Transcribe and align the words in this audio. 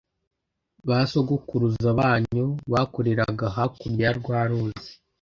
ba 0.87 0.97
sogokuruza 1.11 1.89
banyu 1.99 2.45
bakoreraga 2.71 3.45
hakurya 3.55 4.03
ya 4.09 4.13
rwa 4.19 4.39
ruzi 4.49 4.89